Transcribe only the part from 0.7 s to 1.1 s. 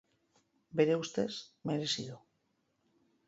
Bere